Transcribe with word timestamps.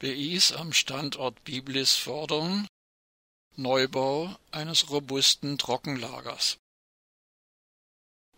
BIs 0.00 0.52
am 0.52 0.72
Standort 0.72 1.44
Biblis 1.44 1.94
fordern 1.94 2.66
Neubau 3.56 4.36
eines 4.50 4.90
robusten 4.90 5.56
Trockenlagers. 5.56 6.58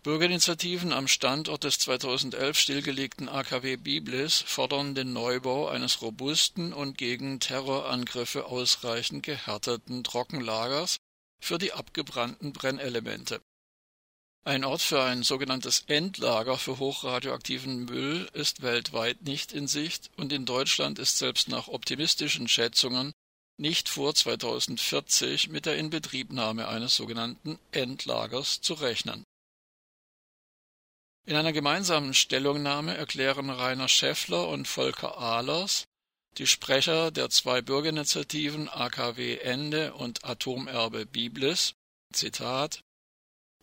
Bürgerinitiativen 0.03 0.93
am 0.93 1.07
Standort 1.07 1.63
des 1.63 1.79
2011 1.79 2.59
stillgelegten 2.59 3.27
AKW 3.27 3.77
Biblis 3.77 4.43
fordern 4.45 4.93
den 4.93 5.13
Neubau 5.13 5.67
eines 5.67 6.01
robusten 6.03 6.73
und 6.73 6.97
gegen 6.97 7.39
Terrorangriffe 7.39 8.45
ausreichend 8.45 9.23
gehärteten 9.23 10.03
Trockenlagers 10.03 10.97
für 11.41 11.57
die 11.57 11.73
abgebrannten 11.73 12.53
Brennelemente. 12.53 13.41
Ein 14.47 14.63
Ort 14.63 14.81
für 14.81 15.03
ein 15.03 15.23
sogenanntes 15.23 15.83
Endlager 15.87 16.57
für 16.57 16.79
hochradioaktiven 16.79 17.83
Müll 17.83 18.29
ist 18.31 18.61
weltweit 18.61 19.23
nicht 19.23 19.51
in 19.51 19.67
Sicht 19.67 20.09
und 20.15 20.31
in 20.31 20.45
Deutschland 20.45 20.99
ist 20.99 21.17
selbst 21.17 21.49
nach 21.49 21.67
optimistischen 21.67 22.47
Schätzungen 22.47 23.11
nicht 23.57 23.89
vor 23.89 24.15
2040 24.15 25.49
mit 25.49 25.65
der 25.65 25.75
Inbetriebnahme 25.75 26.69
eines 26.69 26.95
sogenannten 26.95 27.59
Endlagers 27.73 28.61
zu 28.61 28.75
rechnen. 28.75 29.25
In 31.25 31.35
einer 31.35 31.51
gemeinsamen 31.51 32.13
Stellungnahme 32.13 32.95
erklären 32.95 33.49
Rainer 33.49 33.89
Schäffler 33.89 34.47
und 34.47 34.65
Volker 34.65 35.17
Ahlers, 35.17 35.83
die 36.37 36.47
Sprecher 36.47 37.11
der 37.11 37.29
zwei 37.29 37.61
Bürgerinitiativen 37.61 38.69
AKW 38.69 39.39
Ende 39.39 39.93
und 39.95 40.23
Atomerbe 40.23 41.05
Biblis, 41.05 41.73
Zitat, 42.13 42.79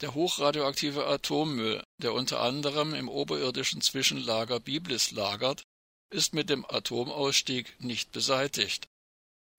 der 0.00 0.14
hochradioaktive 0.14 1.06
Atommüll, 1.06 1.82
der 1.98 2.12
unter 2.12 2.40
anderem 2.40 2.94
im 2.94 3.08
oberirdischen 3.08 3.80
Zwischenlager 3.80 4.60
Biblis 4.60 5.10
lagert, 5.12 5.62
ist 6.10 6.34
mit 6.34 6.50
dem 6.50 6.64
Atomausstieg 6.64 7.74
nicht 7.80 8.12
beseitigt. 8.12 8.88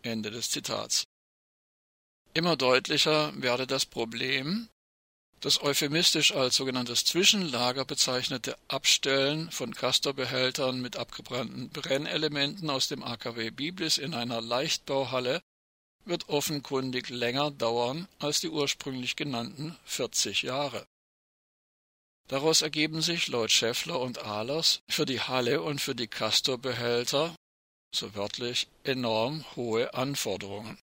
Ende 0.02 0.32
des 0.32 0.51
Zitats. 0.51 1.05
Immer 2.34 2.57
deutlicher 2.57 3.34
werde 3.41 3.65
das 3.65 3.85
Problem, 3.85 4.70
das 5.40 5.62
euphemistisch 5.62 6.34
als 6.34 6.55
sogenanntes 6.55 7.05
Zwischenlager 7.05 7.85
bezeichnete 7.85 8.57
Abstellen 8.68 9.52
von 9.52 9.74
Castor-Behältern 9.74 10.81
mit 10.81 10.98
abgebrannten 10.98 11.70
Brennelementen 11.70 12.70
aus 12.70 12.87
dem 12.87 13.04
AKW 13.04 13.52
Biblis 13.52 13.98
in 13.98 14.13
einer 14.13 14.41
Leichtbauhalle 14.41 15.41
wird 16.05 16.29
offenkundig 16.29 17.09
länger 17.09 17.51
dauern 17.51 18.07
als 18.20 18.41
die 18.41 18.49
ursprünglich 18.49 19.15
genannten 19.15 19.77
40 19.85 20.43
Jahre. 20.43 20.85
Daraus 22.27 22.62
ergeben 22.62 23.01
sich 23.01 23.27
laut 23.27 23.51
Scheffler 23.51 23.99
und 23.99 24.20
Ahlers 24.20 24.81
für 24.89 25.05
die 25.05 25.21
Halle 25.21 25.62
und 25.62 25.79
für 25.79 25.93
die 25.93 26.07
Castor-Behälter, 26.07 27.35
so 27.93 28.15
wörtlich, 28.15 28.67
enorm 28.84 29.45
hohe 29.55 29.93
Anforderungen. 29.93 30.79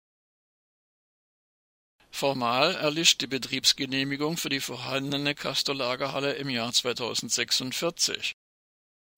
Formal 2.11 2.75
erlischt 2.75 3.21
die 3.21 3.27
Betriebsgenehmigung 3.27 4.37
für 4.37 4.49
die 4.49 4.59
vorhandene 4.59 5.33
Castor-Lagerhalle 5.33 6.33
im 6.33 6.49
Jahr 6.49 6.71
2046. 6.71 8.33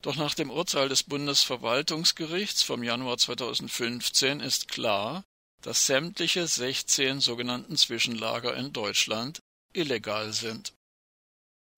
Doch 0.01 0.15
nach 0.15 0.35
dem 0.35 0.49
Urteil 0.49 0.89
des 0.89 1.03
Bundesverwaltungsgerichts 1.03 2.61
vom 2.61 2.83
Januar 2.83 3.17
2015 3.17 4.39
ist 4.41 4.67
klar, 4.67 5.23
dass 5.63 5.87
sämtliche 5.87 6.45
16 6.45 7.19
sogenannten 7.19 7.77
Zwischenlager 7.77 8.55
in 8.55 8.73
Deutschland 8.73 9.39
illegal 9.73 10.31
sind. 10.33 10.73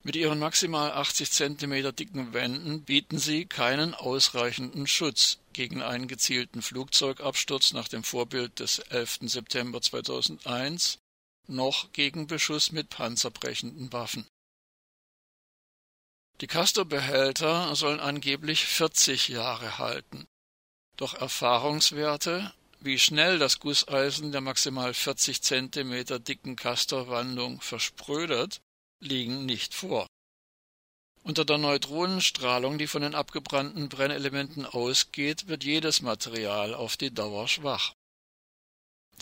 Mit 0.03 0.15
ihren 0.15 0.37
maximal 0.37 0.91
80 0.91 1.31
cm 1.31 1.95
dicken 1.95 2.33
Wänden 2.33 2.83
bieten 2.83 3.17
sie 3.17 3.45
keinen 3.45 3.95
ausreichenden 3.95 4.85
Schutz 4.85 5.39
gegen 5.53 5.81
einen 5.81 6.07
gezielten 6.07 6.61
Flugzeugabsturz 6.61 7.73
nach 7.73 7.87
dem 7.87 8.03
Vorbild 8.03 8.59
des 8.59 8.79
11. 8.79 9.19
September 9.21 9.81
2001 9.81 10.99
noch 11.47 11.91
gegen 11.91 12.27
Beschuss 12.27 12.71
mit 12.71 12.89
panzerbrechenden 12.89 13.91
Waffen. 13.93 14.27
Die 16.41 16.47
Castor-Behälter 16.47 17.75
sollen 17.75 17.99
angeblich 17.99 18.65
40 18.65 19.29
Jahre 19.29 19.77
halten, 19.77 20.27
doch 20.97 21.13
Erfahrungswerte, 21.13 22.53
wie 22.85 22.99
schnell 22.99 23.39
das 23.39 23.59
Gusseisen 23.59 24.31
der 24.31 24.41
maximal 24.41 24.93
40 24.93 25.41
cm 25.41 26.23
dicken 26.23 26.55
Castor-Wandung 26.55 27.59
versprödet, 27.59 28.61
liegen 28.99 29.45
nicht 29.45 29.73
vor. 29.73 30.07
Unter 31.23 31.43
der 31.43 31.57
Neutronenstrahlung, 31.57 32.77
die 32.77 32.85
von 32.85 33.01
den 33.01 33.15
abgebrannten 33.15 33.89
Brennelementen 33.89 34.67
ausgeht, 34.67 35.47
wird 35.47 35.63
jedes 35.63 36.01
Material 36.01 36.75
auf 36.75 36.95
die 36.97 37.11
Dauer 37.11 37.47
schwach. 37.47 37.93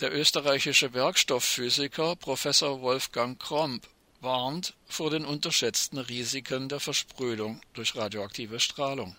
Der 0.00 0.14
österreichische 0.14 0.92
Werkstoffphysiker 0.92 2.16
Professor 2.16 2.82
Wolfgang 2.82 3.40
Kromp 3.40 3.88
warnt 4.20 4.74
vor 4.86 5.10
den 5.10 5.24
unterschätzten 5.24 5.98
Risiken 5.98 6.68
der 6.68 6.80
Versprödung 6.80 7.62
durch 7.72 7.96
radioaktive 7.96 8.60
Strahlung. 8.60 9.16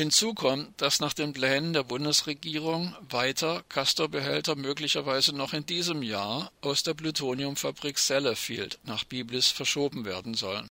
Hinzu 0.00 0.32
kommt, 0.32 0.80
dass 0.80 1.00
nach 1.00 1.12
den 1.12 1.34
Plänen 1.34 1.74
der 1.74 1.82
Bundesregierung 1.82 2.96
weiter 3.02 3.62
Castor-Behälter 3.68 4.56
möglicherweise 4.56 5.36
noch 5.36 5.52
in 5.52 5.66
diesem 5.66 6.02
Jahr 6.02 6.50
aus 6.62 6.82
der 6.82 6.94
Plutoniumfabrik 6.94 7.98
Sellafield 7.98 8.78
nach 8.84 9.04
Biblis 9.04 9.48
verschoben 9.48 10.06
werden 10.06 10.32
sollen. 10.32 10.68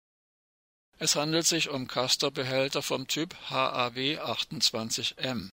Es 0.97 1.17
handelt 1.17 1.45
sich 1.45 1.67
um 1.67 1.87
Castor-Behälter 1.87 2.81
vom 2.81 3.09
Typ 3.09 3.35
HAW 3.49 4.17
28M. 4.21 5.49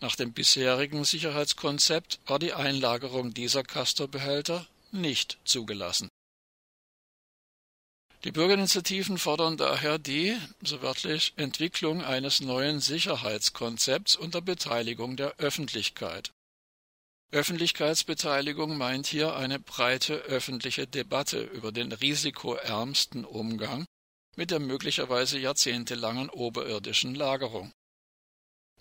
Nach 0.00 0.16
dem 0.16 0.34
bisherigen 0.34 1.04
Sicherheitskonzept 1.04 2.20
war 2.26 2.38
die 2.38 2.52
Einlagerung 2.52 3.32
dieser 3.32 3.62
Castor-Behälter 3.62 4.66
nicht 4.92 5.38
zugelassen. 5.46 6.10
Die 8.24 8.32
Bürgerinitiativen 8.32 9.16
fordern 9.16 9.56
daher 9.56 9.98
die, 9.98 10.36
so 10.62 10.82
wörtlich, 10.82 11.32
Entwicklung 11.36 12.04
eines 12.04 12.40
neuen 12.40 12.80
Sicherheitskonzepts 12.80 14.14
unter 14.14 14.42
Beteiligung 14.42 15.16
der 15.16 15.36
Öffentlichkeit. 15.38 16.30
Öffentlichkeitsbeteiligung 17.32 18.76
meint 18.76 19.06
hier 19.06 19.36
eine 19.36 19.58
breite 19.58 20.14
öffentliche 20.14 20.86
Debatte 20.86 21.40
über 21.40 21.72
den 21.72 21.92
risikoärmsten 21.92 23.24
Umgang 23.24 23.86
mit 24.36 24.50
der 24.50 24.60
möglicherweise 24.60 25.38
jahrzehntelangen 25.38 26.28
oberirdischen 26.28 27.14
Lagerung. 27.14 27.72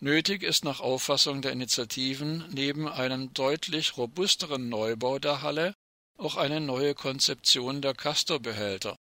Nötig 0.02 0.44
ist 0.44 0.66
nach 0.66 0.80
Auffassung 0.80 1.42
der 1.42 1.52
Initiativen 1.52 2.46
neben 2.50 2.88
einem 2.88 3.34
deutlich 3.34 3.98
robusteren 3.98 4.68
Neubau 4.68 5.20
der 5.20 5.42
Halle 5.42 5.74
auch 6.18 6.36
eine 6.36 6.60
neue 6.60 6.96
Konzeption 6.96 7.82
der 7.82 7.94
Castor-Behälter, 7.94 8.96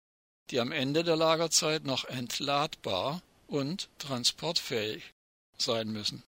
die 0.51 0.61
am 0.61 0.73
Ende 0.73 1.05
der 1.05 1.17
Lagerzeit 1.17 1.85
noch 1.85 2.05
entladbar 2.05 3.23
und 3.47 3.89
transportfähig 3.99 5.13
sein 5.59 5.89
müssen 5.89 6.23